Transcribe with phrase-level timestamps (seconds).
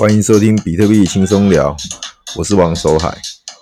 [0.00, 1.76] 欢迎收听比特币轻松聊，
[2.34, 3.14] 我是王守海。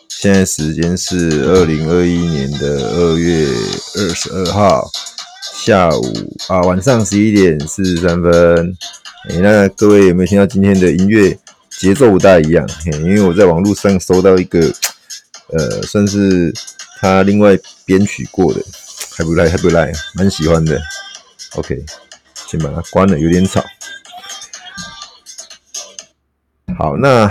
[0.09, 3.48] 现在时间是二零二一年的二月
[3.97, 4.88] 二十二号
[5.64, 8.73] 下午啊，晚上十一点四十三分。
[9.28, 11.37] 哎，那各位有没有听到今天的音乐
[11.70, 12.64] 节奏不大一样？
[12.84, 14.61] 嘿因为我在网络上搜到一个，
[15.48, 16.55] 呃，算是
[17.00, 18.64] 他另外编曲过的，
[19.11, 20.80] 还不赖，还不赖，蛮喜欢的。
[21.56, 21.84] OK，
[22.47, 23.61] 先把它关了，有点吵。
[26.79, 27.29] 好，那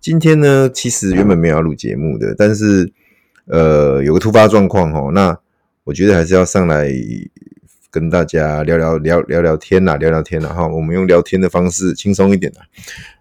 [0.00, 2.90] 今天呢，其实原本没有要录节目的，但是
[3.44, 5.38] 呃，有个突发状况哦，那
[5.84, 6.90] 我觉得还是要上来
[7.90, 10.66] 跟大家聊聊聊聊聊天啦，聊聊天啦哈。
[10.66, 12.62] 我们用聊天的方式，轻松一点啦。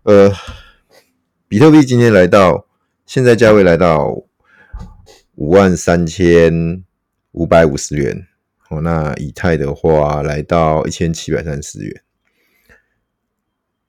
[0.03, 0.31] 呃，
[1.49, 2.65] 比特币今天来到
[3.05, 4.23] 现在价位来到
[5.35, 6.85] 五万三千
[7.33, 8.25] 五百五十元
[8.69, 12.01] 哦，那以太的话来到一千七百三十元，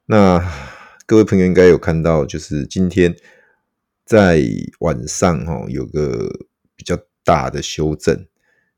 [0.06, 0.44] 那。
[1.08, 3.14] 各位朋友应该有看到，就是今天
[4.04, 4.42] 在
[4.80, 6.28] 晚上哈，有个
[6.74, 8.26] 比较大的修正，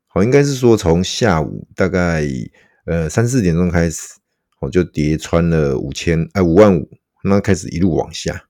[0.05, 2.23] 好，应该是说从下午大概
[2.85, 4.19] 呃三四点钟开始，
[4.59, 6.87] 我就跌穿了五千哎五万五，
[7.23, 8.45] 那开始一路往下，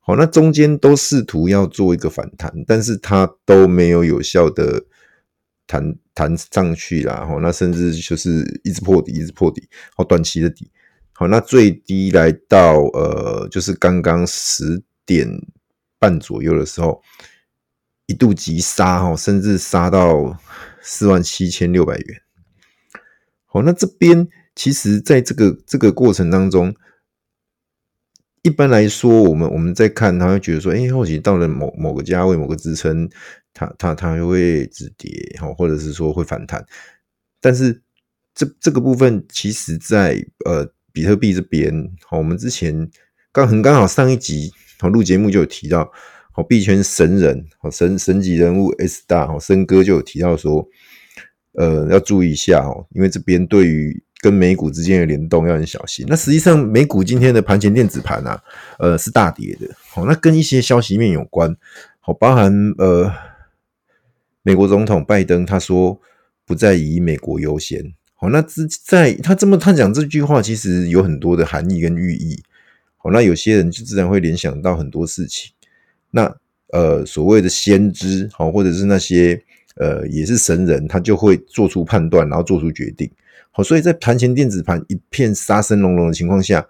[0.00, 4.84] 好，那中间都试图要做一个反弹，但是它都没有有效的
[5.66, 9.66] 弹弹上去啦，哈，那甚至就是一直破底，一直破底，
[9.96, 10.70] 好，短期的底。
[11.18, 15.28] 好，那最低来到呃，就是刚刚十点
[15.98, 17.02] 半左右的时候，
[18.06, 20.38] 一度急杀哈，甚至杀到
[20.80, 22.22] 四万七千六百元。
[23.46, 26.72] 好，那这边其实在这个这个过程当中，
[28.42, 33.10] 一般来说，我们我们在看，他会觉得说，哎，后期到了某某个价位、某个支撑，
[33.52, 36.64] 它它它会止跌，哈，或者是说会反弹。
[37.40, 37.82] 但是
[38.36, 40.72] 这这个部分，其实在呃。
[40.98, 41.72] 比特币这边，
[42.08, 42.90] 好，我们之前
[43.30, 45.88] 刚很刚好上一集好录节目就有提到，
[46.32, 50.66] 好币圈神人，好神神级人物 S 大，好森哥就有提到说，
[51.52, 56.04] 呃，要注意一下哦，因为这边对于跟美股之间的联动要很小心。
[56.08, 58.42] 那实际上美股今天的盘前电子盘啊，
[58.80, 61.56] 呃，是大跌的，好，那跟一些消息面有关，
[62.00, 63.12] 好，包含呃，
[64.42, 66.00] 美国总统拜登他说
[66.44, 67.94] 不再以美国优先。
[68.20, 68.42] 好，那
[68.84, 72.42] 在他这么他讲这句话，其实有很多的含义跟寓意。
[72.96, 75.52] 好，那有些人就自然会联想到很多事情。
[76.10, 76.36] 那
[76.72, 79.40] 呃，所谓的先知，好，或者是那些
[79.76, 83.08] 呃，也是神人，他就会做出判断，然后做出决定。
[83.52, 86.66] 好，所以在盘前电子盘一片杀声隆隆的情况下，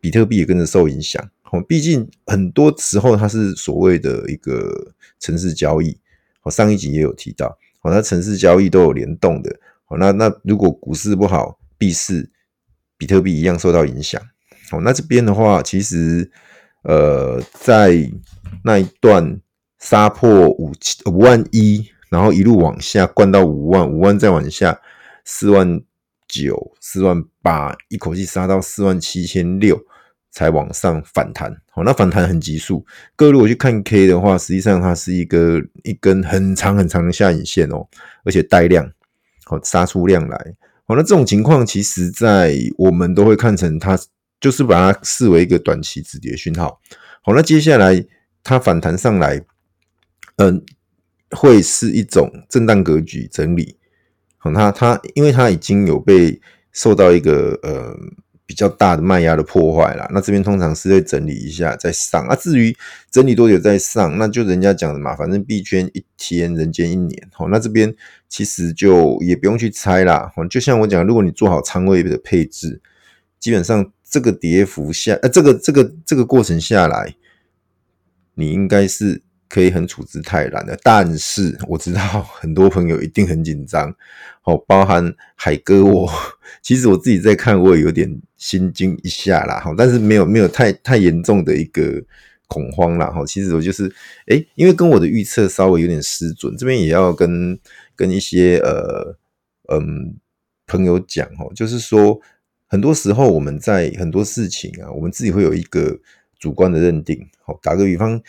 [0.00, 1.22] 比特币也跟着受影响。
[1.42, 5.94] 好，毕竟很多时候它是所谓的一个城市交易。
[6.40, 9.54] 好，上一集也有提到，好，它城市交易都有联动的。
[9.88, 12.28] 好，那那如果股市不好，币市
[12.98, 14.20] 比特币一样受到影响。
[14.68, 16.28] 好，那这边的话，其实
[16.82, 18.10] 呃，在
[18.64, 19.40] 那一段
[19.78, 24.80] 杀破五七五万一，然后一路往下灌到五万，五万再往下
[25.24, 25.80] 四万
[26.26, 29.80] 九、四万八，一口气杀到四万七千六，
[30.32, 31.56] 才往上反弹。
[31.70, 32.84] 好，那反弹很急速。
[33.14, 37.86] 各位如果去看 K 的话，实际上它是一个一根很长很长的下影线哦，
[38.24, 38.90] 而且带量。
[39.46, 40.54] 好，杀出量来。
[40.84, 43.98] 好，那这种情况，其实在我们都会看成它
[44.40, 46.80] 就是把它视为一个短期止跌讯号。
[47.22, 48.04] 好，那接下来
[48.42, 49.40] 它反弹上来，
[50.36, 50.62] 嗯，
[51.30, 53.76] 会是一种震荡格局整理。
[54.36, 56.40] 好，它它因为它已经有被
[56.72, 57.96] 受到一个呃。
[58.46, 62.36] 比较大的卖压的破坏啦，那这边通常是会整理一下再上啊。
[62.36, 62.74] 至于
[63.10, 67.92] 整理多久再上，那就人家讲的嘛，反正币圈一天人间一年，好，那这边
[68.28, 70.32] 其实就也不用去猜啦。
[70.36, 72.80] 哦就像我讲，如果你做好仓位的配置，
[73.40, 77.16] 基本上这个跌幅下，呃，这个这个这个过程下来，
[78.34, 79.22] 你应该是。
[79.48, 83.94] 可以很处之泰然的，但是我知道很多朋友一定很紧张，
[84.44, 86.10] 哦，包含海哥我，
[86.62, 92.02] 其实我自己在看，我也有点心惊一下啦，哈，但是没有没有太太严重的一个
[92.48, 93.92] 恐慌啦，哈，其实我就是，
[94.26, 97.58] 诶，因为跟我的预测稍微有点失准，这边也要跟
[97.94, 99.16] 跟一些呃
[99.72, 100.16] 嗯
[100.66, 102.20] 朋友讲，哈，就是说
[102.66, 105.98] 很多时候我们在很多事情啊，我们自己会有一个
[106.38, 108.20] 主观的认定，好，打个比方，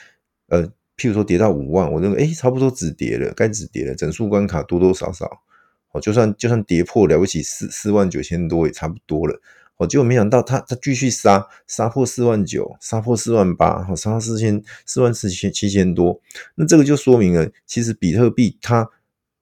[0.50, 0.72] 呃。
[0.98, 3.94] 譬如说跌到五万，我认为诶差不多止跌了，该止跌了。
[3.94, 5.44] 整数关卡多多少少，
[5.92, 9.40] 哦，就算就算跌破了不起四四万九千多也差不多了。
[9.78, 16.20] 哦，结果没想到它它继续杀，杀破四万九，杀破四万八，好，杀到四千四万四千七千多。
[16.56, 18.90] 那这个就说明了，其实比特币它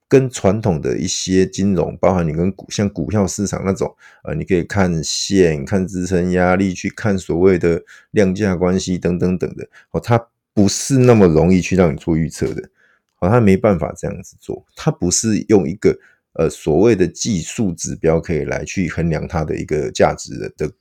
[0.10, 7.82] 跟传统的一些金融，包含你跟股像股票市场那种，呃，你可以看线、看支撑压力，去看所谓的
[8.12, 12.70] 量价关系等等等的，哦，它不是那么容易去让你做预测的，
[13.16, 15.96] 好，它没办法这样子做，它不是用一个
[16.34, 20.72] 呃所谓的技术指标可以来去衡量它的一个价值的的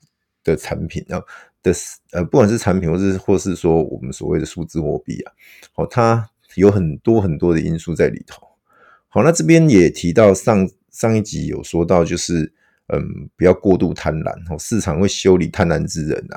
[0.45, 1.21] 的产品啊
[1.61, 1.75] 的
[2.13, 5.33] 呃，不管是产品或是或是说我们所谓的数字货币啊，
[5.75, 8.47] 哦，它有很多很多的因素在里头。
[9.09, 12.53] 好，那这边也提到上上一集有说到，就是
[12.93, 16.37] 嗯，不要过度贪婪哦，市场会修理贪婪之人呐。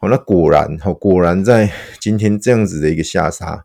[0.00, 3.64] 好，那果然，果然在今天这样子的一个下杀，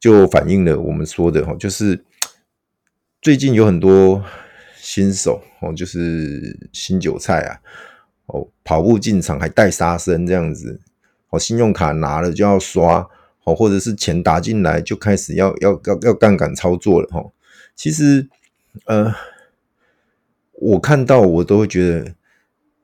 [0.00, 2.02] 就反映了我们说的，哈就是
[3.20, 4.24] 最近有很多
[4.76, 7.60] 新手，哦就是新韭菜啊，
[8.24, 10.80] 哦，跑步进场还带杀生这样子，
[11.28, 13.06] 哦，信用卡拿了就要刷，
[13.44, 17.22] 哦，或者是钱打进来就开始要要要要杠杆操作了，哈。
[17.76, 18.26] 其实，
[18.86, 19.14] 呃，
[20.52, 22.14] 我看到我都会觉得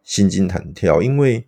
[0.02, 1.46] 心惊胆跳，因为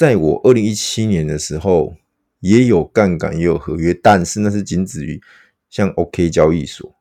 [0.00, 1.94] 在我二零一七年的时候
[2.38, 5.20] 也有杠杆，也有合约，但是那是仅止于
[5.68, 6.96] 像 OK 交易所，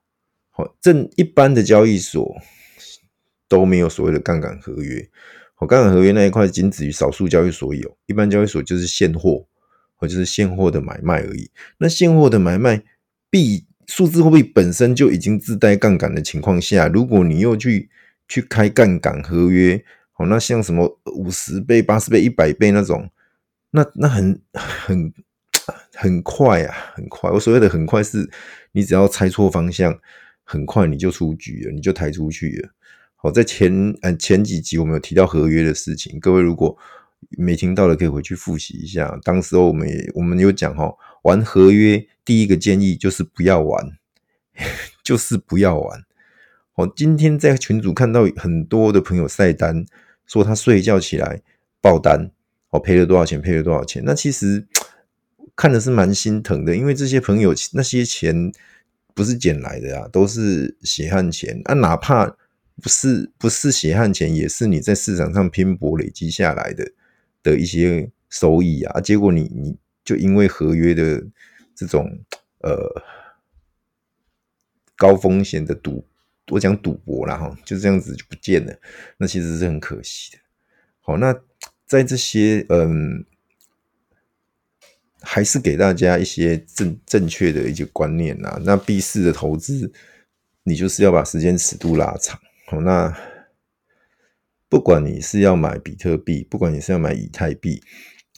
[0.49, 2.35] 好，正一般的交易所
[3.47, 5.09] 都没有所谓的杠杆合约，
[5.53, 9.45] 好，杠杆合约那一块仅止于少数交易所有，一般交易所就是现货，
[9.95, 11.49] 或就是现货的买卖而已。
[11.77, 12.83] 那现货的买卖
[13.29, 17.89] 必数字货币本身就已经自带杠杆的情况下，如果你又去
[18.27, 19.81] 去开杠杆合约，
[20.19, 23.09] 哦，那像什么五十倍、八十倍、一百倍那种，
[23.71, 25.13] 那那很很
[25.95, 27.31] 很快啊，很快。
[27.31, 28.29] 我所谓的很快是，
[28.73, 29.97] 你只要猜错方向，
[30.43, 32.69] 很快你就出局了，你就抬出去了。
[33.15, 36.77] 好，在前呃前几集我们有提到合约的事情，各位如果
[37.37, 39.17] 没听到的可以回去复习一下。
[39.23, 40.93] 当时候我们也我们有讲哈，
[41.23, 42.05] 玩合约。
[42.25, 43.97] 第一个建议就是不要玩，
[45.01, 46.03] 就是不要玩。
[46.75, 49.85] 哦，今天在群组看到很多的朋友晒单，
[50.29, 51.41] 说他睡一觉起来
[51.81, 52.31] 爆单，
[52.69, 54.01] 哦，赔了多少钱，赔了多少钱。
[54.05, 54.65] 那其实
[55.57, 58.49] 看的是蛮心疼的，因为这些朋友那些钱
[59.13, 62.37] 不是捡来的啊，都是血汗钱啊，哪怕
[62.81, 66.89] 不是不是血汗钱，也是你在市场上拼搏累积下来的
[67.43, 69.01] 的一些收益啊。
[69.01, 71.25] 结果你你就因为合约的。
[71.79, 72.19] 这种
[72.57, 72.75] 呃
[74.97, 76.03] 高风险的赌，
[76.49, 78.75] 我讲赌博啦哈，就这样子就不见了，
[79.17, 80.39] 那其实是很可惜的。
[81.01, 81.33] 好，那
[81.85, 83.25] 在这些嗯，
[85.21, 88.59] 还是给大家一些正正确的一些观念呐。
[88.63, 89.91] 那币市的投资，
[90.63, 92.39] 你就是要把时间尺度拉长。
[92.67, 93.15] 好，那
[94.67, 97.81] 不管你是要买比特币，不管你是要买以太币，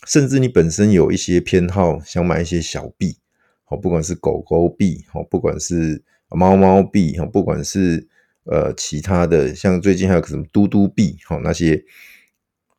[0.06, 3.18] 甚至你本身有一些偏好，想买一些小币。
[3.82, 8.08] 不管是狗狗币，不管是猫猫币，不管是
[8.46, 11.84] 呃其他的，像最近还有什么嘟嘟币，那些，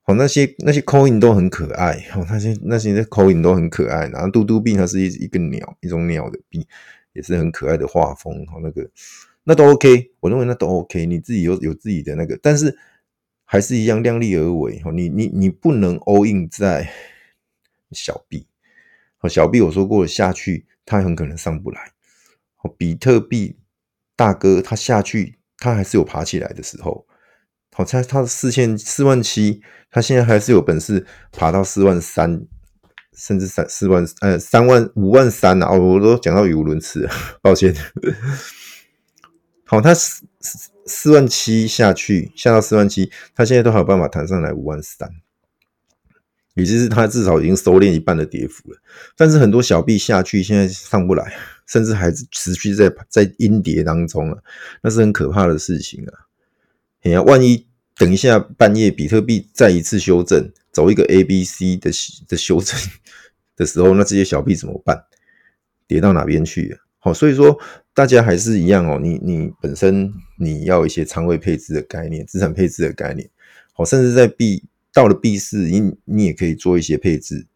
[0.06, 4.08] 那些那些 coin 都很可爱，那些那些 coin 都很可爱。
[4.08, 6.66] 然后嘟嘟币它是一一个鸟，一种鸟的币，
[7.12, 8.90] 也是很可爱的画风，那个
[9.44, 11.04] 那都 OK，我认为那都 OK。
[11.04, 12.76] 你自己有有自己的那个，但是
[13.44, 16.90] 还是一样量力而为，你你你不能 all in 在
[17.90, 18.46] 小币，
[19.28, 20.64] 小币我说过了下去。
[20.84, 21.91] 它很可能上不来，
[22.68, 23.56] 比特币
[24.16, 27.06] 大哥他下去，他还是有爬起来的时候。
[27.74, 32.46] 好，他他四千四万七，他现在还是有本事爬到四万三，
[33.16, 35.68] 甚至三四万呃三万五万三啊！
[35.70, 37.08] 哦，我都讲到语无伦次，
[37.40, 37.74] 抱歉。
[39.64, 40.26] 好，他四
[40.86, 45.10] 四万七下去，下到四万七，他现在都还有办法弹上来五万三。
[46.54, 48.78] 也就是它至少已经收敛一半的跌幅了，
[49.16, 51.34] 但是很多小币下去现在上不来，
[51.66, 54.38] 甚至还持续在在阴跌当中啊，
[54.82, 56.12] 那是很可怕的事情啊！
[57.02, 57.66] 哎呀，万一
[57.96, 61.90] 等一下半夜比特币再一次修正，走一个 A、B、C 的
[62.28, 62.78] 的修正
[63.56, 65.04] 的时候，那这些小币怎么办？
[65.86, 66.78] 跌到哪边去啊？
[66.98, 67.58] 好，所以说
[67.94, 73.28] 大家还是一样哦，你你本身你要一些仓位配置的概念、资产配置的概念，
[73.72, 74.64] 好，甚至在币。
[74.94, 77.46] 到了币市，你你也可以做一些配置，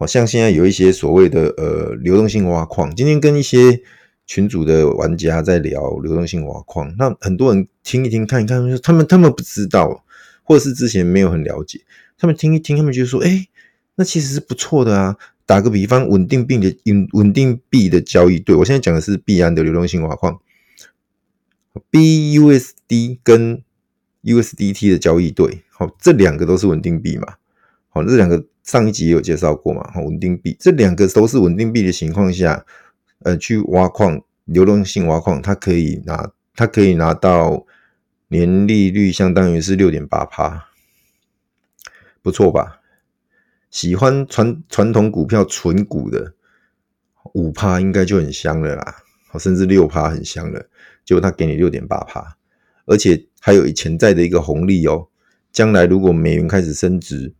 [0.00, 2.96] 好像现在有一些所谓的呃流动性挖矿。
[2.96, 3.82] 今天跟一些
[4.24, 10.02] 群组的玩家在聊流动性挖矿，那很多人听一听看一看，他们他们不知道，
[10.42, 11.82] 或者是之前没有很了解，
[12.16, 13.46] 他们听一听，他们就说，哎，
[13.96, 15.18] 那其实是不错的啊。
[15.44, 20.40] 打个比方，稳定币的稳稳定币的交易对，我现在讲的是币安的流动性挖矿
[21.90, 23.62] ，BUSD 跟
[24.22, 25.62] USDT 的交易对。
[25.70, 27.34] 好，这两个都是稳定币嘛？
[27.88, 29.90] 好，这两个上一集也有介绍过嘛？
[30.04, 32.64] 稳定币这两个都是稳定币的情况下，
[33.20, 37.66] 呃，去挖矿，流动性挖矿，它可以拿它可以拿到
[38.28, 40.68] 年利率相当于是六点八趴，
[42.22, 42.80] 不错吧？
[43.70, 46.34] 喜欢传传统股票存股的
[47.34, 48.96] 五趴应该就很香了啦，
[49.38, 50.68] 甚至六趴很香了。
[51.04, 52.36] 结果他给你六点八趴，
[52.86, 55.08] 而且还有潜在的一个红利哦。
[55.52, 57.32] 将来如果美元开始升值，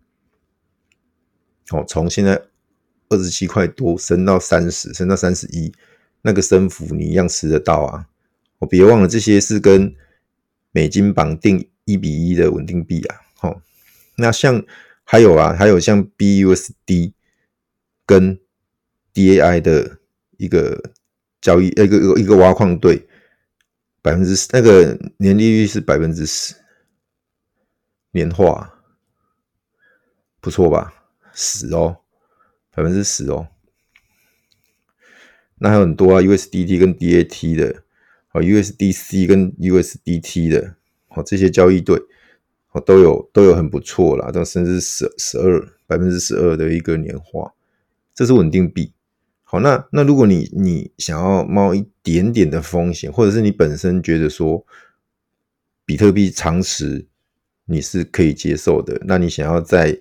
[1.70, 2.40] 哦，从现在
[3.08, 5.72] 二十七块多升到三十，升到三十一，
[6.22, 8.06] 那个升幅你一样吃得到啊！
[8.58, 9.94] 我别忘了这些是跟
[10.72, 13.16] 美金绑定一比一的稳定币啊。
[13.34, 13.62] 好，
[14.16, 14.64] 那像。
[15.02, 17.14] 还有啊，还有像 BUSD
[18.06, 18.38] 跟
[19.12, 19.98] DAI 的
[20.36, 20.92] 一个
[21.40, 23.08] 交易，一个一个一个挖矿队，
[24.02, 26.54] 百分之十，那个年利率是百分之十，
[28.12, 28.72] 年化
[30.40, 30.99] 不错吧？
[31.34, 31.98] 十哦，
[32.74, 33.48] 百分之十哦。
[35.58, 37.82] 那还有很多啊，USDT 跟 DAT 的
[38.32, 40.74] ，，USDC 跟 USDT 的，
[41.08, 42.00] 哦，这些交易对。
[42.72, 47.52] 哦，都有都有很不错啦，到甚至十十二百分之十二的一个年化，
[48.14, 48.92] 这是稳定币。
[49.42, 54.64] 好，那那如果你你想要冒一点点的风险，或者是你本身觉得说
[55.84, 57.08] 比特币长持
[57.64, 59.98] 你是可以接受的，那你想要在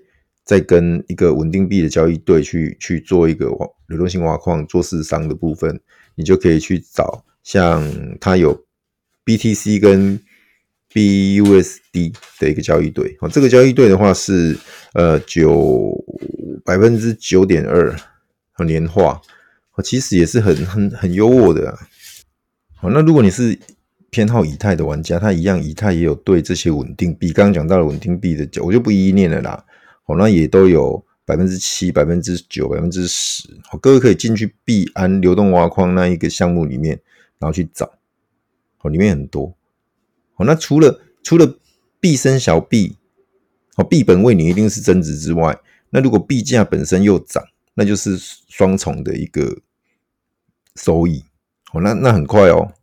[0.50, 3.46] 再跟一个稳定币的交易对去去做一个
[3.86, 5.80] 流动性挖矿做市商的部分，
[6.16, 7.84] 你就可以去找像
[8.20, 8.66] 它有
[9.24, 10.20] BTC 跟。
[10.92, 14.58] BUSD 的一个交易对，哦，这个交易对的话是
[14.94, 15.94] 呃九
[16.66, 17.96] 百分之九点二
[18.54, 19.22] 和年化，
[19.84, 21.78] 其实也是很很很优渥的。
[22.74, 23.56] 好，那如果你是
[24.10, 29.64] 偏好以太的玩家，它一样以太也有对这些稳定币，刚刚讲到了稳定币的，我就不一一念了啦。
[30.10, 33.48] 好，那也都有百分之七、百分之九、百分之十。
[33.66, 37.00] 好，各位可以进去币安流动挖矿那一个项目里面，
[37.38, 37.86] 然后去找，
[38.82, 39.56] 哦，里面很多。
[40.38, 41.60] 哦，那除了除了
[42.00, 42.98] 币升小币，
[43.76, 45.60] 哦，币本位你一定是增值之外，
[45.92, 49.60] 那如果币价本身又涨，那就是双重的一个
[50.76, 51.24] 收益。
[51.72, 52.74] 哦，那那很快哦，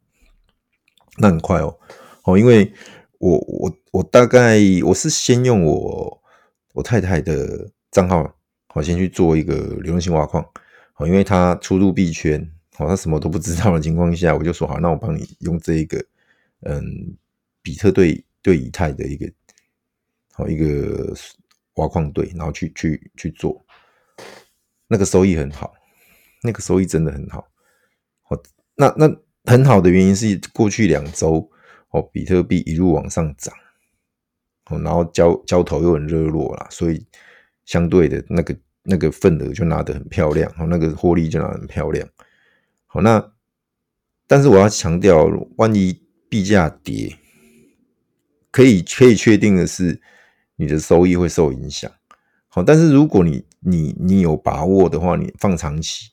[1.16, 1.76] 那很快哦，
[2.22, 2.72] 哦，因为
[3.18, 6.22] 我我我大概我是先用我
[6.76, 8.30] 我太太的账号，
[8.74, 10.44] 我先去做一个流动性挖矿，
[10.96, 12.38] 哦，因为他初入币圈，
[12.76, 16.04] 哦，他什么都不知道的情况下，我就说好，那我帮你用这一个，
[16.60, 17.16] 嗯。
[17.62, 19.28] 比特对对以太的一个
[20.32, 21.12] 好一个
[21.74, 23.60] 挖矿队，然后去去去做，
[24.86, 25.74] 那个收益很好，
[26.44, 27.48] 那个收益真的很好。
[28.22, 28.36] 好，
[28.76, 29.12] 那那
[29.50, 31.50] 很好的原因是过去两周
[31.90, 33.52] 哦，比特币一路往上涨，
[34.68, 37.06] 哦，然后交交投又很热络啦，所以
[37.64, 42.08] 相对的那个那个份额就拿得很漂亮，哦，那个获利就拿很漂亮。
[42.86, 43.32] 好，那
[44.26, 47.16] 但是我要强调，万一币价跌。
[48.50, 50.00] 可以可以确定的是，
[50.56, 51.92] 你的收益会受影响。
[52.48, 56.12] 好，但是如果你你你有把握的话，你放长期，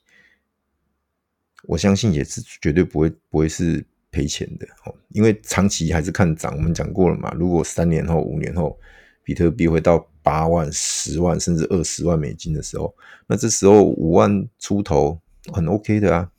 [1.64, 4.66] 我相信也是绝对不会不会是赔钱的。
[4.86, 6.56] 哦，因为长期还是看涨。
[6.56, 8.80] 我们讲过了嘛，如果三年后、五年后，
[9.24, 12.96] 比特币会到八万、十万甚至二十万美金的时候，
[13.28, 15.20] 那这时候五万出头
[15.52, 16.30] 很 OK 的啊，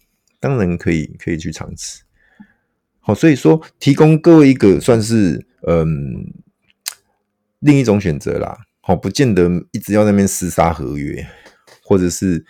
[0.41, 2.03] 当然可以可以去尝试。
[3.01, 5.47] 好，所以说提供各位一个算是。
[5.67, 6.31] 嗯，
[7.61, 11.27] 另一种选择啦，好，不见得一直要在那边厮杀合约，
[11.83, 12.45] 或者是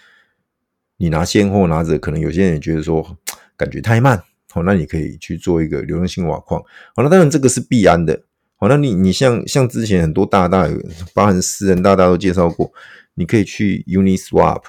[0.97, 3.16] 你拿现货拿着，可能有些人也觉得说
[3.57, 4.21] 感觉太慢，
[4.54, 6.62] 好，那你可以去做一个流动性挖矿，
[6.94, 8.23] 好，那当然这个是必然的，
[8.54, 10.68] 好，那你你像像之前很多大大，
[11.12, 12.73] 包含私人大大都介绍过，
[13.14, 14.62] 你可以去 Uniswap，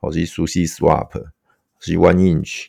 [0.00, 1.10] 好，去熟悉 Swap，
[1.78, 2.68] 去 OneInch，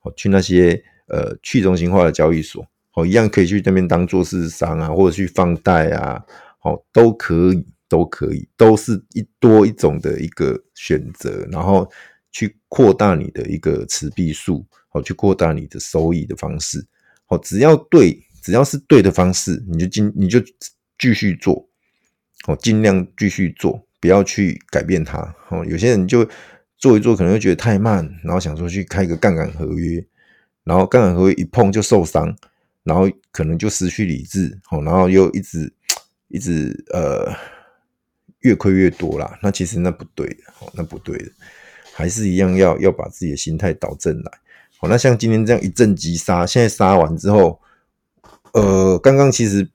[0.00, 2.66] 好，去那些呃去中心化的交易所。
[2.94, 6.24] 哦，一样可以去那边当做市商啊，或者去放贷啊，
[6.62, 11.90] 哦，都可以，都可以，都是一多一种的一个选择，然后
[12.34, 16.84] 去扩大你的一个持币数，哦，去扩大你的收益的方式，
[17.28, 20.40] 哦，只要对，只要是对的方式，你就尽你就
[20.98, 21.66] 继续做，
[22.48, 26.28] 哦，尽量继续做，不要去改变它，哦，有些人就
[26.76, 30.04] 做一做，可能会觉得太慢，然后想说去开一个杠杆合约，
[30.64, 32.36] 然后杠杆合约一碰就受伤。
[32.84, 35.72] 然后可能就失去理智，哦，然后又一直
[36.28, 37.34] 一直呃
[38.40, 39.38] 越亏越多啦。
[39.42, 40.42] 那其实那不对的，
[40.74, 41.30] 那不对的，
[41.94, 44.32] 还是一样要要把自己的心态导正来。
[44.78, 47.60] 好，那像今天这样一阵急杀，现在杀完之后，
[48.52, 49.68] 呃，刚刚其实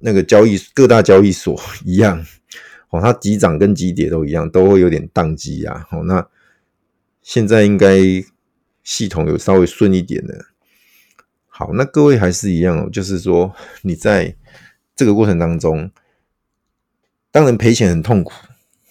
[0.00, 2.24] 那个交易各大交易所一样，
[2.88, 5.86] 哦，它急涨跟急跌都一样，都会有点宕机啊。
[5.90, 6.26] 好，那
[7.22, 7.98] 现在应该
[8.82, 10.46] 系统有稍微顺一点的。
[11.46, 14.34] 好，那各位还是一样哦，就是说你在
[14.96, 15.90] 这个过程当中，
[17.30, 18.32] 当然赔钱很痛苦，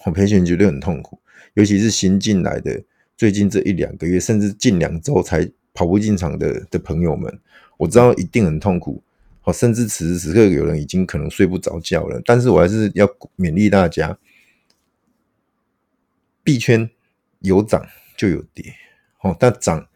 [0.06, 1.20] 我赔钱绝对很痛苦，
[1.54, 2.82] 尤其是新进来的，
[3.16, 7.40] 最近这一两个月，甚至近两周才跑步进场的的朋友们，
[7.76, 9.02] 我知道一定很痛苦。
[9.40, 13.06] 好，甚至此时此刻有人已经可能睡不着觉了，但是我还是要
[13.36, 14.18] 勉励大家，
[16.42, 16.88] 币圈
[17.40, 18.74] 有涨就有跌，
[19.20, 19.86] 哦，但涨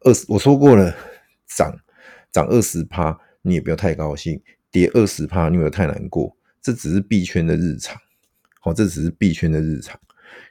[0.00, 0.94] 二十，我说过了，
[1.46, 1.74] 涨
[2.30, 4.38] 涨二十趴，你也不要太高兴；
[4.70, 6.36] 跌二十趴，你也不要太难过。
[6.60, 7.98] 这只是币圈的日常，
[8.60, 9.98] 好，这只是币圈的日常。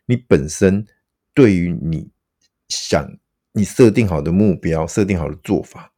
[0.10, 0.88] 你本身
[1.36, 2.10] 对于你
[2.68, 3.08] 想
[3.52, 5.94] 你设定好的目标、设定好的做法。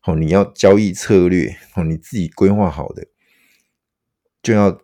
[0.00, 3.06] 好，你要交易策略，好，你自己规划好的，
[4.42, 4.78] 就要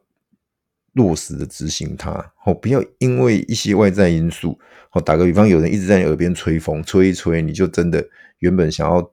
[0.94, 2.32] 落实的执行它。
[2.38, 4.58] 好，不要因为一些外在因素，
[4.88, 8.08] 好，打个比方，有人一直在你耳边吹风，吹一吹，你就真的
[8.38, 9.12] 原本想要，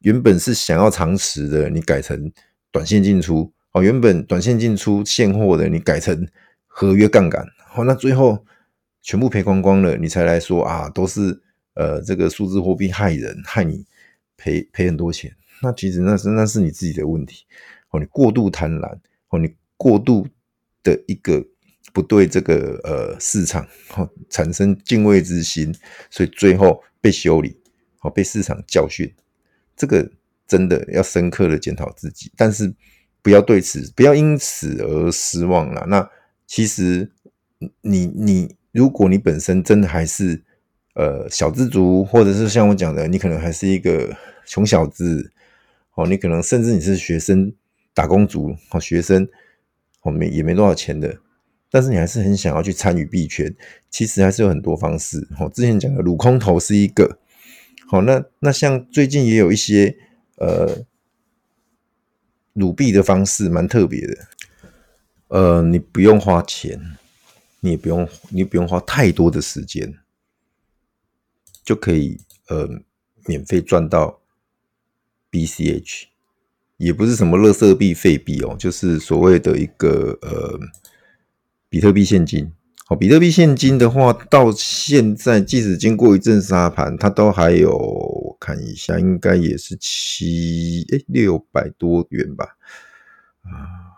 [0.00, 2.32] 原本是想要长持的，你改成
[2.72, 6.28] 短线进出，好，原本短线进出现货的，你改成
[6.66, 8.44] 合约杠杆，好，那最后
[9.02, 11.42] 全部赔光光了，你才来说啊，都是
[11.74, 13.84] 呃这个数字货币害人，害你。
[14.34, 15.32] 赔赔很多钱，
[15.62, 17.44] 那其实那是那是你自己的问题
[17.90, 18.00] 哦。
[18.00, 20.26] 你过度贪婪哦，你过度
[20.82, 21.46] 的一个
[21.92, 25.72] 不对这个呃市场哦产生敬畏之心，
[26.10, 27.56] 所以最后被修理
[28.00, 29.14] 哦，被市场教训。
[29.76, 30.10] 这个
[30.48, 32.74] 真的要深刻的检讨自己，但是
[33.22, 35.86] 不要对此不要因此而失望了。
[35.86, 36.10] 那
[36.48, 37.12] 其实
[37.82, 40.42] 你你如果你本身真的还是
[40.94, 44.16] 呃小资族，或者是像我讲的，你可能还是一个。
[44.44, 45.30] 穷小子，
[45.94, 47.52] 哦，你可能甚至你是学生、
[47.94, 49.26] 打工族，哦，学生，
[50.02, 51.16] 哦，没也没多少钱的，
[51.70, 53.54] 但是你还是很想要去参与币圈。
[53.88, 57.18] 其实还是有很多方式，哦，之前讲的撸空投是一个，
[57.86, 59.96] 好，那那像最近也有一些
[60.36, 60.84] 呃
[62.52, 64.16] 撸币的方式，蛮特别的。
[65.28, 66.78] 呃，你不用花钱，
[67.62, 69.94] 你也不用你不用花太多的时间，
[71.64, 72.68] 就可以呃
[73.26, 74.18] 免费赚到。
[75.34, 76.02] BCH
[76.76, 80.60] 也不是什么垃圾币、废币哦，就是所谓的一个呃
[81.70, 82.52] 比特币现金。
[82.84, 92.44] 好，比特币现金的话，到现在即使经过一阵杀盘，它都还有，我看一下，应该也是七诶六百多元吧？
[93.40, 93.91] 啊，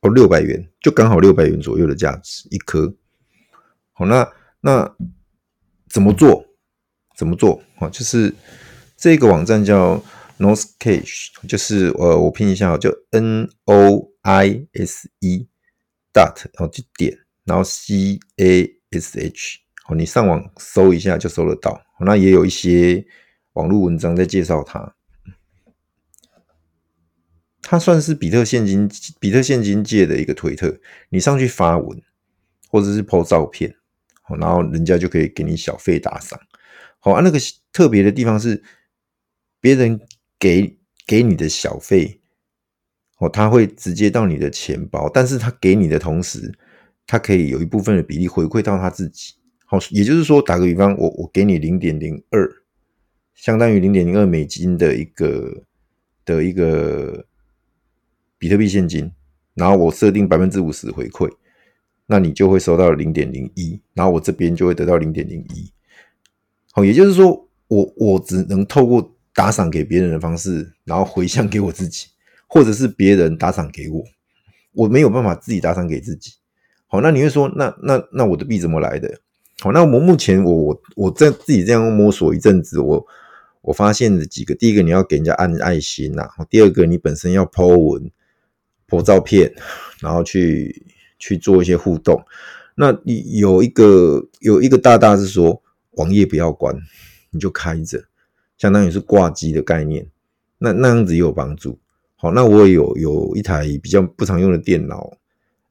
[0.00, 2.94] 哦六百元，就刚好六百元左右的价值一颗。
[3.92, 4.30] 好，那
[4.60, 4.96] 那
[5.88, 6.46] 怎么做？
[7.16, 7.62] 怎么做？
[7.76, 8.34] 好，就是。
[9.00, 10.02] 这个网站叫
[10.40, 15.46] Noisecast，就是呃，我拼一下，就 N O I S E
[16.12, 21.80] dot，然后就点，然后 C A S H，好，你上网搜一下就搜得到。
[22.00, 23.06] 那也有一些
[23.52, 24.96] 网络文章在介绍它，
[27.70, 30.74] 它算是比特现金、比特现金界的一个推特。
[31.10, 32.00] 你上去发文
[32.68, 33.74] 或者是 po 照片，
[34.38, 36.40] 然后人家就可以给你小费打赏。
[36.98, 37.38] 好啊，那个
[37.70, 38.62] 特别的地方是。
[39.60, 40.00] 别人
[40.38, 42.20] 给给你的小费，
[43.18, 46.56] 哦，他会直接到你的钱包，但是他给你的同时，
[47.08, 49.34] 他可以有一部分的比例回馈到他自己，
[49.66, 52.48] 好，也就是说，打个比方，我我给你零点零二，
[53.34, 55.64] 相当于零点零二美金的一个
[56.24, 57.26] 的一个
[58.38, 59.10] 比特币现金，
[59.54, 61.30] 然后我设定百分之五十回馈，
[62.06, 65.72] 那你就会收到零点零一，然后我这边就会得到零点零一，
[66.72, 69.14] 好，也就是说，我我只能透过。
[69.34, 72.08] 打赏给别人的方式，然后回向给我自己，
[72.48, 74.02] 或者是别人打赏给我，
[74.72, 76.32] 我没有办法自己打赏给自己。
[76.88, 79.20] 好，那你会说，那那那我的币怎么来的？
[79.60, 83.06] 好，那我目前我我我在自己这样摸索一阵子，我
[83.60, 88.10] 我发现了几个，第一个你要给人家按爱心呐，第二个你本身要 po 文、
[88.88, 89.52] po 照片，
[90.00, 90.84] 然后去
[91.18, 92.24] 去做一些互动。
[92.74, 96.74] 那你有一个有一个大大是说，网页不要关，
[97.30, 98.04] 你就开着。
[98.56, 100.04] 相当于是挂机的概念，
[100.58, 101.78] 那那样子也有帮助。
[102.16, 105.16] 好，那我也有有一台比较不常用的电脑，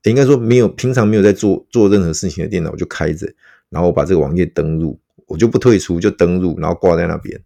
[0.03, 3.27] 应该说没有平常没有在做做任何事情的电脑，我就开着，
[3.69, 7.37] 然后我把这个网页登录，我就不退出，就登录，然后挂在那边。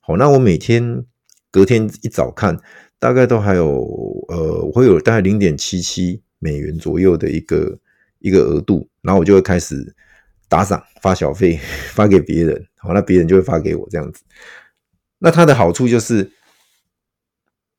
[0.00, 1.04] 好，那我每天
[1.50, 2.58] 隔天一早看，
[2.98, 3.84] 大概都还有
[4.28, 7.78] 呃，我会有大概零点七七美元左右的一个
[8.18, 9.94] 一个额度，然后我就会开始
[10.48, 11.58] 打赏发小费
[11.94, 14.22] 发给别人，好，那别人就会发给我这样子。
[15.18, 16.30] 那它的好处就是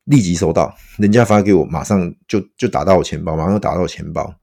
[0.05, 4.33] 立即收到，人家发给我，马上就就打到我钱包，马上就打到我钱包。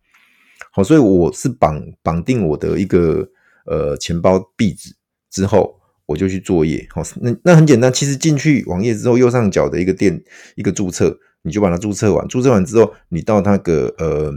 [0.73, 3.27] 好，所以我是绑绑定我的一个
[3.65, 4.95] 呃钱包壁纸
[5.31, 6.87] 之后，我就去作业。
[6.91, 10.23] 好，那那很简单，其实进去网页之后，右上角的一个店
[10.55, 12.27] 一个注册，你就把它注册完。
[12.29, 14.33] 注册完之后，你到那个呃，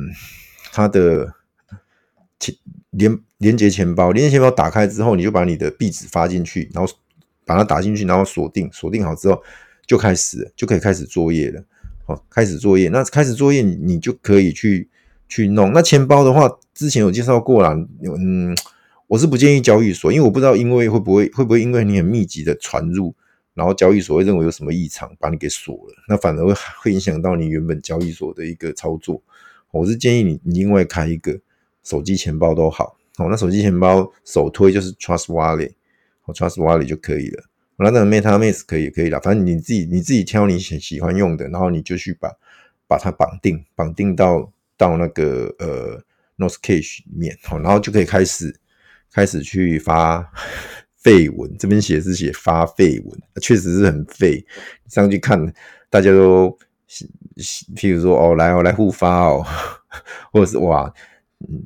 [0.71, 1.31] 它的
[2.39, 2.55] 钱
[2.89, 6.91] 连连接钱包，连接钱包打开之后，你就把你的壁纸发进去，然后
[7.45, 9.39] 把它打进去，然后锁定，锁定好之后
[9.85, 11.63] 就开始就可以开始作业了。
[12.05, 14.89] 好，开始作业，那开始作业，你就可以去
[15.27, 15.71] 去弄。
[15.71, 17.75] 那钱包的话，之前有介绍过了，
[18.17, 18.57] 嗯。
[19.09, 23.15] 我是不建议交易所，因为我不知道，因为会不会会不会因为你很密集的传入，
[23.55, 29.19] 然后交易所会认为有什么异常，把你给锁了，那反而会会影响到你原本交易所的一个操作。
[29.71, 31.39] 我是建议你，你另外开一个
[31.83, 35.71] 手机钱包都好，好，那手机钱包首推就是 Trust Wallet，
[36.21, 37.43] 好，Trust Wallet 就可以了。
[37.77, 42.31] 那那 MetaMask 可以也可以啦，反正你自己你自己挑你喜喜欢用的，然后你就去把
[42.85, 45.99] 把它绑定绑定到到那个呃
[46.37, 48.59] Nocecash 里面，好，然后就可以开始。
[49.11, 50.31] 开始去发
[50.97, 54.45] 废文，这边写是写发废文，确实是很废。
[54.87, 55.39] 上去看，
[55.89, 56.57] 大家都，
[57.75, 59.45] 譬如说哦，来哦，来互发哦，
[60.31, 60.93] 或者是哇，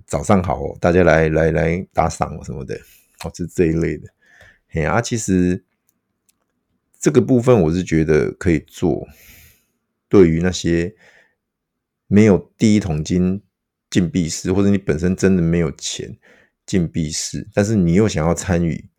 [0.05, 2.75] 早上好哦，大家来来来打赏哦什么的，
[3.23, 4.07] 哦，是这一类的。
[4.67, 5.63] 嘿啊，其实
[6.99, 9.07] 这个部分我是觉得可以做，
[10.07, 10.95] 对于那些
[12.07, 13.41] 没有第一桶金
[13.89, 16.17] 进币式，或者你本身真的没有钱。
[16.65, 18.89] 禁闭式，但是你又想要参与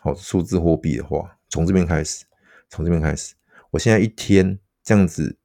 [0.00, 2.24] 好数字货币的话，从这边开始，
[2.68, 3.34] 从这边开始。
[3.70, 5.36] 我现在一天这样子，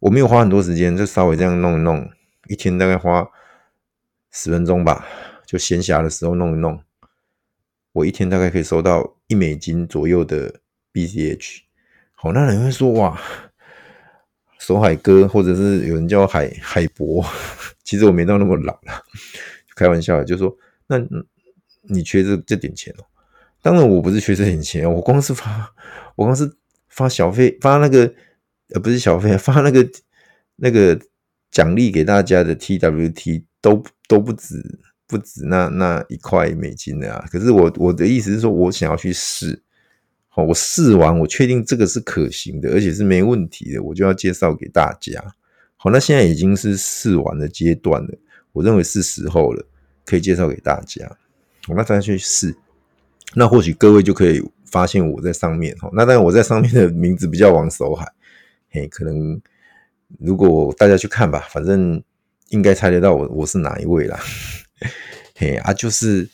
[0.00, 2.10] 我没有花很多时间，就稍微这样弄一弄，
[2.48, 3.28] 一天大概花
[4.30, 5.06] 十分钟吧，
[5.46, 6.82] 就闲暇的时候弄一弄。
[7.92, 10.60] 我一天大概可以收到一美金左右的
[10.92, 11.60] BCH。
[12.14, 13.20] 好，那人会说哇，
[14.58, 17.24] 守海哥，或者是有人叫海海博，
[17.82, 19.04] 其实我没到那么老了。
[19.80, 20.54] 开玩笑，就说
[20.88, 20.98] 那
[21.88, 23.02] 你缺这这点钱哦？
[23.62, 25.72] 当然我不是缺这点钱，我光是发，
[26.16, 26.52] 我光是
[26.90, 28.12] 发小费，发那个
[28.74, 29.88] 呃不是小费，发那个
[30.56, 31.00] 那个
[31.50, 34.62] 奖励给大家的 TWT 都都不止
[35.06, 37.26] 不止那那一块美金的啊。
[37.32, 39.62] 可是我我的意思是说，我想要去试，
[40.28, 45.18] 好，我试完我确定这个是可行的，而且是没问题的，我就要介绍给大家。
[45.78, 48.10] 好，那现在已经是试完的阶段了。
[48.52, 49.64] 我认为是时候了，
[50.10, 51.16] 可以介绍给大家。
[51.68, 52.56] 我那大家去试，
[53.34, 55.76] 那或许各位就可以发现我在上面。
[55.92, 58.10] 那当然我在上面的名字比较王守海，
[58.70, 59.40] 嘿，可能
[60.18, 62.02] 如果大家去看吧，反正
[62.48, 64.18] 应该猜得到我我是哪一位啦。
[65.36, 66.28] 嘿啊，就是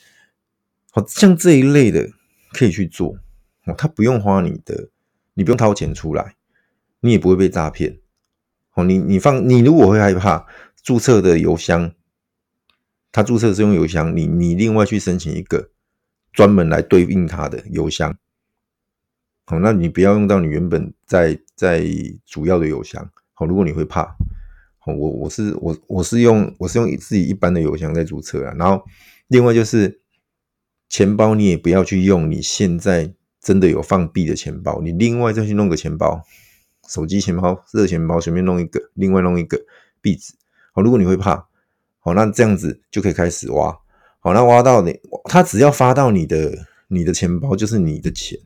[0.90, 2.08] 好像这一类的
[2.52, 3.18] 可以去做
[3.66, 4.88] 哦，他不用花你的，
[5.34, 6.36] 你不用掏钱出来，
[7.00, 7.98] 你也不会被诈骗。
[8.74, 10.46] 哦，你你放你如果会害怕
[10.82, 11.92] 注册的邮箱。
[13.16, 15.70] 他注册是用邮箱，你你另外去申请一个
[16.34, 18.14] 专门来对应他的邮箱，
[19.46, 21.82] 好，那你不要用到你原本在在
[22.26, 24.14] 主要的邮箱，好，如果你会怕，
[24.76, 28.84] 好，我我是我我是用我是用自己一般的邮箱在注册啊，然后
[29.28, 30.02] 另外就是
[30.90, 36.22] 钱包你也不要去用你现在真的有放币的钱包，你另外再去弄个钱包，
[36.86, 39.64] 手机钱包、热钱包随便弄一个，另外弄一个
[40.02, 40.34] 币纸，
[40.74, 41.48] 好，如果你会怕。
[42.06, 43.76] 好，那这样子就可以开始挖。
[44.20, 48.38] 好，那挖到你，他只要发到你的你的钱包，就是你的钱，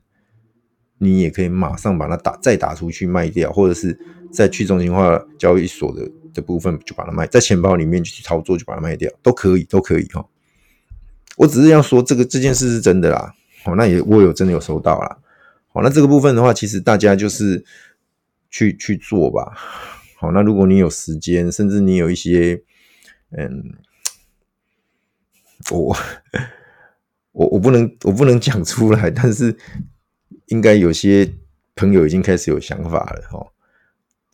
[0.97, 4.01] 你也可以马上把它打再打出去卖掉，或者是
[4.33, 10.27] 在去中心化交易所的的部分就把它卖，在钱包里面去操作就把它卖掉，都可以，都可以哈。
[11.37, 13.35] 我只是要说这个这件事是真的啦。
[13.63, 15.19] 好，那也我有真的有收到啦。
[15.69, 17.63] 好，那这个部分的话，其实大家就是
[18.49, 19.53] 去去做吧。
[20.17, 22.63] 好，那如果你有时间，甚至你有一些。
[23.33, 23.75] 嗯，
[25.71, 25.97] 我
[27.33, 29.57] 我我不能我不能讲出来，但是
[30.47, 31.33] 应该有些
[31.77, 33.47] 朋友已经开始有想法了哦。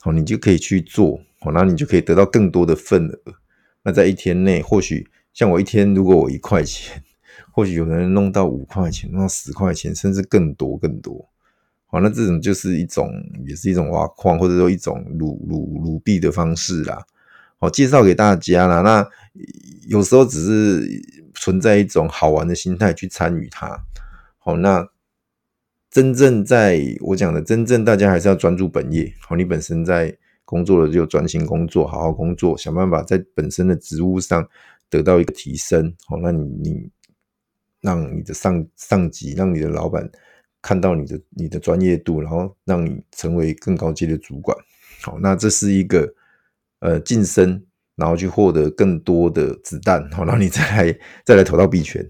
[0.00, 3.20] 好，你就可以去做，好，那你就可以得到更多的份额。
[3.82, 7.02] 那在一天内，或许像我一天，如果我一块钱，
[7.52, 11.28] 或许有人弄到五块钱，弄到十块钱，甚至更多更多。
[11.86, 13.10] 好，那这种就是一种，
[13.46, 17.04] 也是一种挖矿，或者说一种撸撸撸币的方式啦。
[17.58, 18.82] 好，介绍给大家啦。
[18.82, 19.08] 那
[19.88, 20.86] 有时候只是
[21.34, 23.82] 存在一种好玩的心态去参与它。
[24.36, 24.86] 好，那
[25.90, 29.10] 真正在我讲的，真正大家还是要专注本业。
[29.20, 30.14] 好，你本身在
[30.44, 34.46] 工作的就专心工作，好好工作，想办法在本身的职务上
[34.90, 35.94] 得到一个提升。
[36.06, 36.90] 好，那你你
[37.80, 40.06] 让你的上上级，让你的老板
[40.60, 44.54] 看到你的你的专业度，然后让你成为更高阶的主管。
[45.00, 46.12] 好，那这是一个。
[46.80, 47.64] 呃，晋升，
[47.96, 52.06] 然后去获得更多的子弹，好，然后你再来再来投到币圈，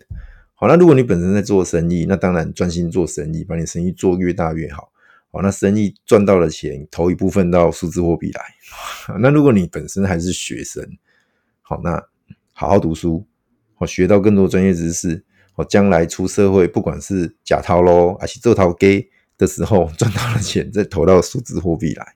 [0.55, 4.90] 好，那如果你本身在做生意，那当然专心做生意，把你生意做越大越好。
[5.33, 8.42] 好，那生意赚到了钱，投一部分到数字货币来。
[9.20, 10.83] 那如果你本身还是学生，
[11.61, 12.02] 好，那
[12.52, 13.26] 好好读书，
[13.74, 22.14] 好，学到更多专业知识，好，将来出社会，不管是假掏喽，还是做掏给的时候，赚到了钱再投到数字货币来。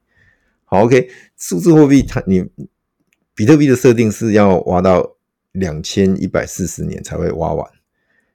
[0.71, 2.49] 好，OK，数字货币它你
[3.35, 5.17] 比特币的设定是要挖到
[5.51, 7.69] 两千一百四十年才会挖完。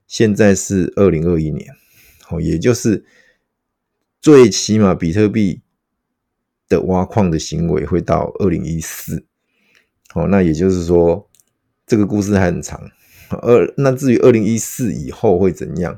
[0.05, 1.73] 现在是二零二一年，
[2.29, 3.05] 哦，也就是
[4.19, 5.61] 最起码比特币
[6.67, 9.25] 的挖矿的行为会到二零一四，
[10.13, 11.29] 哦，那也就是说
[11.87, 12.91] 这个故事还很长。
[13.29, 15.97] 二那至于二零一四以后会怎样？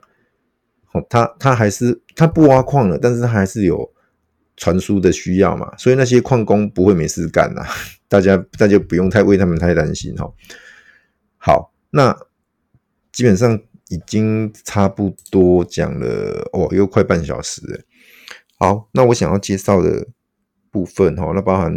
[0.91, 3.91] 哦，他他还是他不挖矿了，但是他还是有
[4.57, 7.63] 传输的需要嘛，所以那些矿工不会没事干呐，
[8.09, 10.29] 大家大家不用太为他们太担心哈。
[11.37, 12.13] 好，那
[13.11, 13.59] 基本上。
[13.89, 17.79] 已经差不多讲了哦，又快半小时了。
[18.59, 20.05] 好，那我想要介绍的
[20.69, 21.73] 部分哈，那包含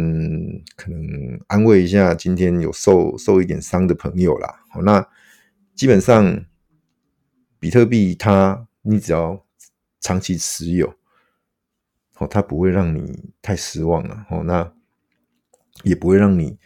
[0.75, 1.01] 可能
[1.47, 4.61] 安慰一下今天有受受一点伤的朋友啦。
[4.71, 5.07] 好，那
[5.73, 6.43] 基本上
[7.57, 9.45] 比特币它你只要
[10.01, 10.93] 长期持有，
[12.21, 14.25] 哦，它不会让你太失望了。
[14.29, 14.71] 哦，那
[15.83, 16.57] 也不会让你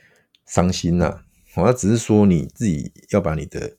[0.46, 1.22] 伤心呐。
[1.56, 3.78] 哦，那只是说你自己要把你的。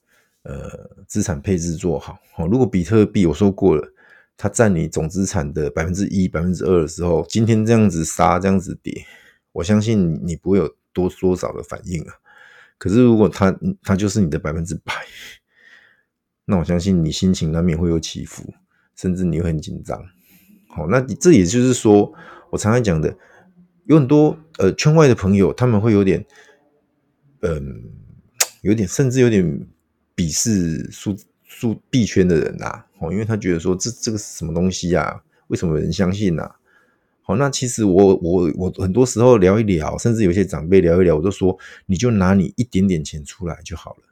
[0.49, 2.21] 呃，资产配置做好。
[2.37, 3.93] 哦，如果比特币我说过了，
[4.37, 9.05] 它占你总资产的百分之一、百分之二的时候，今天这样子杀，这样子跌，
[9.51, 12.15] 我相信你不会有多多少的反应啊。
[12.79, 14.95] 可是如果它它就是你的百分之百，
[16.47, 18.55] 那我相信你心情难免会有起伏，
[18.95, 20.01] 甚至你会很紧张。
[20.77, 22.13] 好，那这也就是说，
[22.51, 23.17] 我常常讲的，
[23.87, 26.25] 有很多呃圈外的朋友，他们会有点，
[27.41, 27.83] 嗯、
[28.61, 29.67] 有点甚至有点。
[30.17, 35.23] 鄙视数数币圈的人呐，哦，因为他觉得说这这个是什么东西呀？
[35.49, 36.51] 为什么有人相信呐？
[37.21, 44.05] 好，那其实我我我很多时候聊一聊，甚至有些长辈聊一聊，我都说你就拿你一点点钱出来就好了。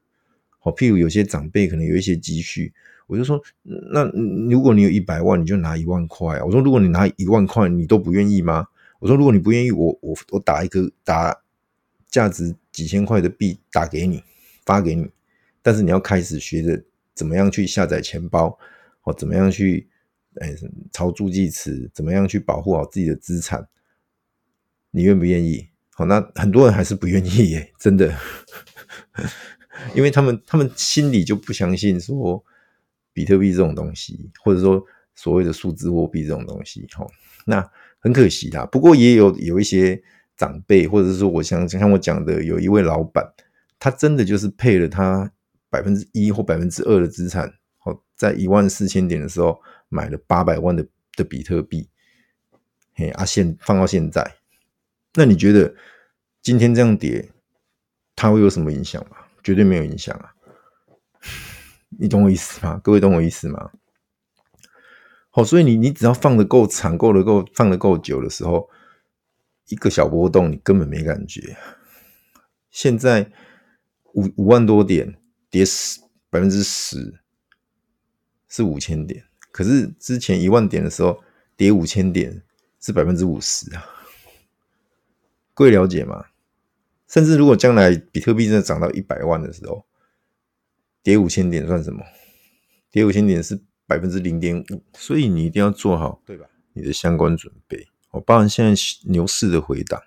[0.59, 2.75] 好，譬如有些长辈可能有一些积蓄，
[3.07, 4.05] 我就说，那
[4.51, 6.41] 如果你有一百万，你就拿一万块。
[6.43, 8.67] 我说，如果你拿一万块，你都不愿意吗？
[8.99, 11.43] 我说，如果你不愿意，我我我打一个打
[12.09, 14.23] 价值几千块的币打给你，
[14.65, 15.11] 发给你。
[15.61, 16.83] 但是你要开始学着
[17.15, 18.59] 怎么样去下载钱包，
[19.01, 19.89] 或怎么样去
[20.41, 20.57] 诶
[20.91, 23.67] 抄助记词，怎么样去保护好自己的资产，
[24.91, 25.69] 你愿不愿意？
[25.91, 28.13] 好，那很多人还是不愿意耶，真的，
[29.95, 32.45] 因为他们他们心里就不相信说
[33.15, 37.07] 比特币这种东西，或者说所谓的数字货币这种东西，哈，
[37.47, 37.67] 那
[37.99, 38.67] 很可惜啦。
[38.67, 40.03] 不过也有有一些
[40.37, 43.25] 长辈，或者是说我像像我讲的，有一位老板，
[43.79, 45.31] 他真的就是配了他。
[45.71, 51.89] 百分之一或百分之二的资产，好，在一万四千点的时候买了八百万的的比特币，
[52.95, 54.37] 嘿，啊，现放到现在，
[55.15, 55.75] 那你觉得
[56.41, 57.29] 今天这样跌，
[58.15, 59.17] 它会有什么影响吗？
[59.43, 60.34] 绝对没有影响啊！
[61.99, 62.81] 你懂我意思吗？
[62.83, 63.71] 各位懂我意思吗？
[65.31, 68.69] 好，所以你你只要放得够长，够的够放得够久的时候，
[69.69, 71.57] 一个小波动你根本没感觉。
[72.71, 73.31] 现在
[74.15, 75.19] 五五万多点。
[75.51, 77.21] 跌十百分之十
[78.49, 81.23] 是五千点，可是之前一万点的时候
[81.57, 82.43] 跌五千点
[82.81, 83.87] 是百分之五十啊，
[85.55, 86.25] 各位了解吗？
[87.07, 89.87] 甚至如果将来比特币真的涨到一百万的时候，
[91.05, 92.03] 跌五千点算什么？
[92.91, 96.47] 跌五千点是百分之零点五，所以你一定要做好对吧？
[96.73, 97.89] 你的相关准备。
[98.13, 100.03] 我包含现在牛市的回档，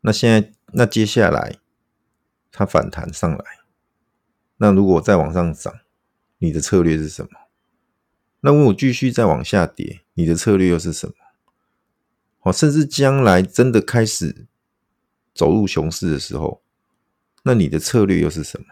[0.00, 1.56] 那现在那接下来
[2.50, 3.44] 它反弹上来。
[4.56, 5.80] 那如果再往上涨，
[6.38, 7.30] 你的策略是什么？
[8.40, 11.14] 那如果继续再往下跌，你的策略又是什么？
[12.38, 14.46] 好，甚至将来真的开始
[15.34, 16.62] 走入熊市的时候，
[17.42, 18.66] 那你的策略又是什么？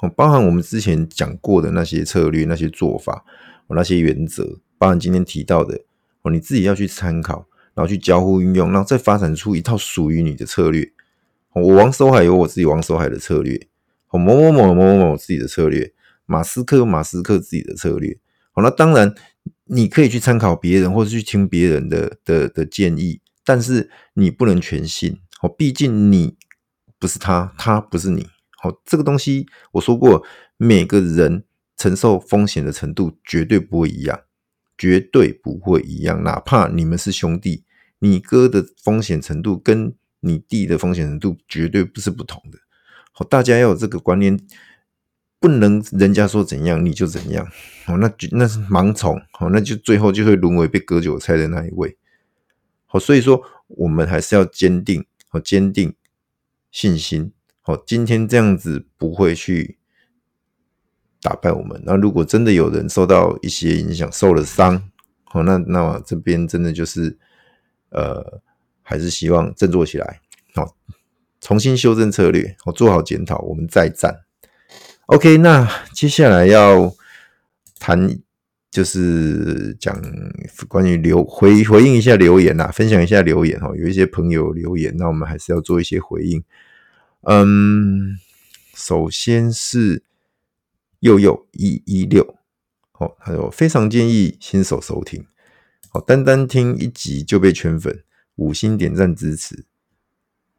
[0.00, 3.24] 哦，包含我们之前讲过的那些策略、那些做法、
[3.66, 5.82] 哦，那些原则，包含今天提到的，
[6.22, 10.92] 哦，你自己要去参考，然后去交互运用，然后再发展出一套属于你的策略。
[11.54, 13.66] 我王守海有我自己王守海的策略。
[14.12, 15.92] 某某某某某某自己的策略，
[16.26, 18.18] 马斯克有马斯克自己的策略。
[18.50, 19.14] 好，那当然
[19.66, 25.20] 你可以去参考别人，或者去听别人的的的建议，但是你不能全信。
[25.42, 26.36] 哦，毕竟你
[26.98, 28.26] 不是他，他不是你。
[28.62, 30.22] 好，这个东西我说过，
[30.58, 31.44] 每个人
[31.78, 34.20] 承受风险的程度绝对不会一样，
[34.76, 36.22] 绝对不会一样。
[36.22, 37.64] 哪怕你们是兄弟，
[38.00, 42.58] 你哥的风险程度跟你弟的风险程度绝对不是不同的。
[43.12, 44.38] 好大家要有这个观念，
[45.38, 47.46] 不能人家说怎样你就怎样，
[47.86, 51.96] 哦，那就那是盲从，哦，那就最后就会沦为被割韭菜的那一位，
[52.84, 55.94] 好，所以说我们还是要坚定，哦，坚定
[56.70, 57.32] 信心，
[57.70, 59.78] 哦，今天这样子不会去
[61.22, 61.80] 打败我们。
[61.84, 64.90] 那如果真的有人受到一些影响，受了伤，
[65.32, 67.16] 哦，那那这边真的就是，
[67.90, 68.40] 呃，
[68.82, 70.20] 还是希望振作起来，
[70.54, 70.74] 好，
[71.40, 74.24] 重新修正策略，好，做好检讨，我们再战。
[75.06, 76.92] OK，那接下来要
[77.78, 78.18] 谈
[78.70, 80.00] 就是讲
[80.68, 83.70] 关于留回回应一下留言啦，分享一下留言哈。
[83.76, 86.42] 有一些朋友留言，那我们还是要做一些回应。
[87.22, 88.18] 嗯，
[88.74, 90.02] 首先是
[91.00, 92.38] 佑佑一一六，
[92.94, 95.26] 哦，还有非常建议新手收听，
[95.90, 98.04] 好，单单听一集就被圈粉，
[98.36, 99.64] 五星点赞支持，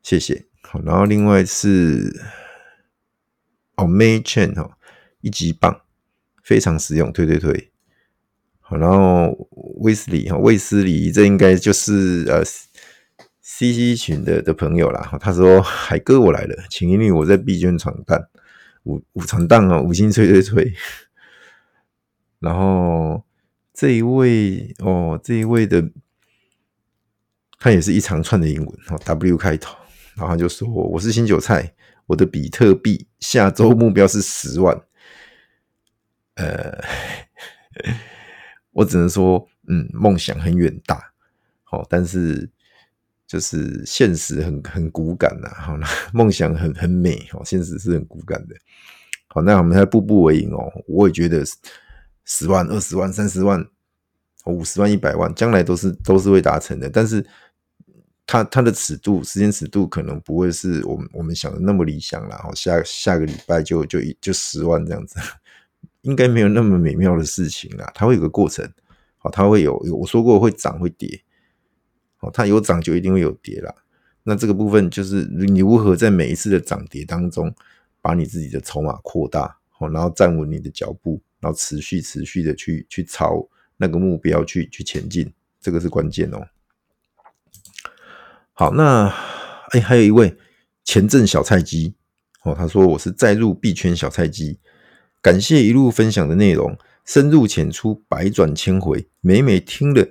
[0.04, 0.46] 谢谢。
[0.62, 2.22] 好，然后另外是。
[3.78, 4.78] 哦，May Chain 哈，
[5.22, 5.82] 一级棒，
[6.44, 7.72] 非常实用，推推推。
[8.60, 9.32] 好，然后
[9.78, 12.44] 威斯里哈，卫斯理，这应该就是呃
[13.42, 15.18] ，CC 群的的朋友啦。
[15.20, 18.20] 他说：“海哥，我来了，请引领我在币圈闯荡，
[18.84, 20.74] 五五闯荡啊，五星吹吹吹。
[22.40, 23.24] ”然后
[23.74, 25.90] 这一位哦，这一位的，
[27.60, 29.76] 他也是一长串的英文哦，W 开头，
[30.16, 31.74] 然后就说：“我是新韭菜。”
[32.08, 34.82] 我的比特币下周目标是十万，
[36.34, 36.84] 呃，
[38.74, 41.14] 我只能说，嗯，梦想很远大，
[41.64, 42.50] 好，但是
[43.32, 48.56] 就是现实很很骨感呐，好，那 梦想很很美，好，现实是很骨感的，
[49.30, 51.46] 好，那我们还步步为营哦，我也觉得
[52.26, 53.66] 十万、二十万、三十万、
[54.46, 57.26] 五十万、一百万，将来都是都是会达成的，但是。
[58.28, 62.40] 它它的尺度，时间尺度可能不会是我们我们想的那么理想啦。
[62.42, 65.20] 好，下下个礼拜就就就十万这样子，
[66.04, 67.92] 应该没有那么美妙的事情啦。
[67.94, 68.66] 它会有个过程，
[69.18, 71.22] 好，它会有有我说过会涨会跌，
[72.22, 73.74] 好，它有涨就一定会有跌啦。
[74.24, 77.52] 那这个部分就是你如何在每一次的涨跌当中，
[78.02, 86.46] 把你自己的筹码扩大，好，然后站稳你的脚步，然后持续持续的去去朝那个目标去去前进，这个是关键哦。
[88.54, 90.38] 好，那哎、欸，还有一位
[90.84, 91.96] 前阵小菜鸡
[92.44, 94.60] 哦，他说我是再入币圈小菜鸡，
[95.20, 100.08] 感谢一路分享的内容，深入浅出，百转千回，每每听了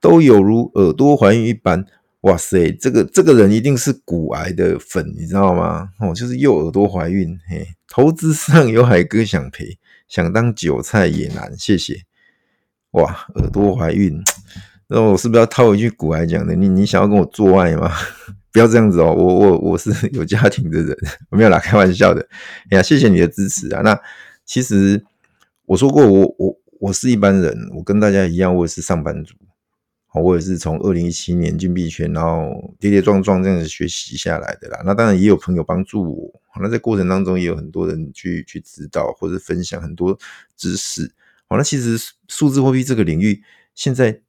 [0.00, 1.84] 都有如耳朵怀孕一般。
[2.22, 5.88] 哇塞，这个这个人一定是骨癌的粉，你知道吗？
[6.00, 12.02] 哦，就是右耳朵怀孕，嘿，投资上有海哥想赔，想当韭菜也难，谢谢。
[12.90, 14.20] 哇，耳朵怀孕。
[14.88, 16.56] 那我是不是要套一句古来讲的？
[16.56, 17.92] 你你想要跟我做爱吗？
[18.50, 20.96] 不要这样子哦，我我我是有家庭的人，
[21.30, 22.26] 我没有啦，开玩笑的。
[22.70, 23.82] 哎呀，谢谢你的支持啊。
[23.82, 23.96] 那
[24.44, 25.04] 其实
[25.66, 29.34] 我说过，我我我是一般人，我跟大家一样，我也是上班族。
[30.18, 34.82] 我也是从二零一七年进币圈，然后跌跌撞撞这样子学习下来的啦。
[34.84, 40.18] 那当然也有朋友帮助我，那在过程当中也有很多人去去指导或者分享很多
[40.56, 41.12] 知识。
[41.48, 41.96] 好，那其实
[42.28, 43.42] 数字货币这个领域
[43.74, 44.20] 现在。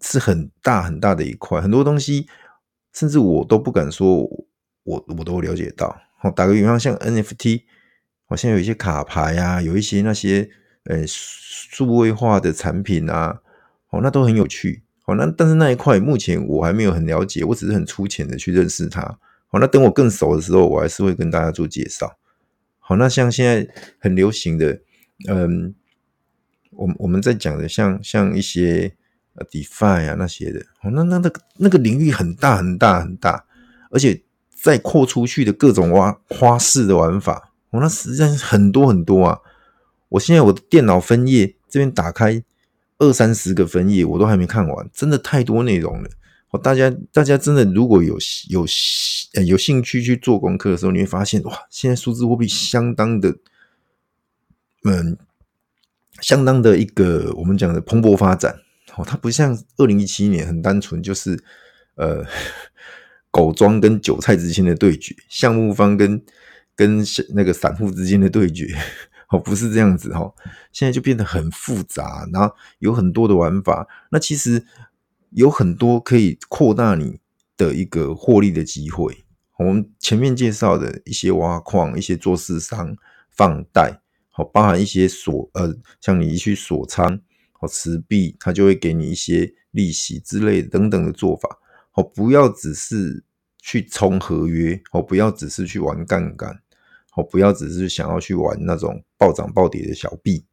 [0.00, 2.28] 是很大很大的一块，很多东西
[2.94, 4.18] 甚至我都不敢说
[4.84, 6.00] 我，我都了解到。
[6.18, 7.62] 好，打个比方，像 NFT，
[8.24, 10.48] 好像有一些卡牌啊，有一些那些
[10.84, 13.40] 呃数位化的产品啊，
[13.90, 14.84] 哦，那都很有趣。
[15.08, 19.00] 好，那但是那一块目前我还没有很了解，我只是很粗浅的去认识它。
[19.46, 22.18] 好，那等我更熟的时候，我还是会跟大家做介绍。
[22.78, 23.66] 好，那像现在
[23.98, 24.82] 很流行的，
[25.26, 25.74] 嗯，
[26.72, 28.92] 我我们在讲的像像一些
[29.36, 29.46] 呃。
[29.46, 33.46] DeFi 啊那些的，哦，那那那个那个领域很大很大很大，
[33.90, 34.22] 而且
[34.62, 39.38] 再扩出去的各种挖花式的玩法，哦，那实际上很多很多啊！
[40.10, 42.42] 我现在我的电脑分页这边打开
[42.98, 46.10] 二三十个分页，我都还没看完，真的太多内容了。
[46.62, 48.18] 大家大家真的如果有
[48.48, 48.66] 有
[49.46, 53.36] 有兴趣去做功课的时候，你会发现哇，现在数字货币相当的，
[54.84, 55.18] 嗯，
[56.20, 58.60] 相当的一个我们讲的蓬勃发展。
[58.96, 61.38] 哦，它不像二零一七年很单纯，就是
[61.96, 62.24] 呃
[63.30, 66.20] 狗庄跟韭菜之间的对决，项目方跟
[66.74, 68.74] 跟那个散户之间的对决，
[69.28, 70.32] 哦，不是这样子哈。
[70.72, 73.86] 现在就变得很复杂，然后有很多的玩法。
[74.10, 74.64] 那其实
[75.30, 77.20] 有很多可以扩大你
[77.56, 79.24] 的一个获利的机会。
[79.58, 82.96] 我们前面介绍的一些挖矿、一些做市商、
[83.30, 84.00] 放贷，
[84.30, 87.20] 好，包含一些锁呃，像你去锁仓。
[87.52, 91.58] 好，持币它就会给你一些利息之类等等的做法。
[91.90, 93.24] 好，不要只是
[93.60, 96.62] 去冲合约，好，不要只是去玩杠杆。
[97.18, 100.44] 哦，不要只是想要去玩那种暴涨暴跌的小币，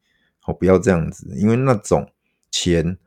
[0.47, 2.11] 哦，不要这样子，因为那种
[2.49, 2.97] 钱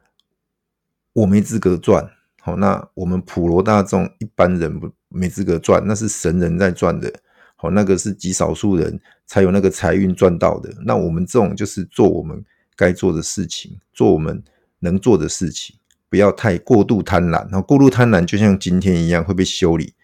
[1.13, 2.09] 我没资格赚，
[2.41, 7.13] 好，那我们普罗大众一般人不没资格赚，那是神人在赚的，
[7.57, 12.45] 好，那个是极少数人才有那个财运赚到的，那我们这种就是做我们
[12.77, 14.41] 该做的事情，做我们
[14.79, 15.75] 能做的事情，
[16.09, 19.95] 不要太过度贪婪，然后过度贪婪就像今天一样会被修理，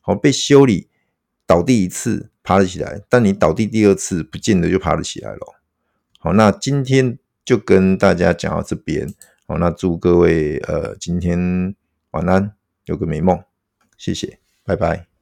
[0.00, 0.88] 好，被修理。
[1.46, 5.60] 倒地一次爬得起来，但你倒地第二次不见得就爬得起来了。
[6.20, 9.12] 好，那今天就跟大家讲到这边。
[9.46, 11.74] 好，那祝各位呃今天
[12.12, 12.52] 晚安，
[12.84, 13.42] 有个美梦。
[13.96, 15.13] 谢谢，拜拜。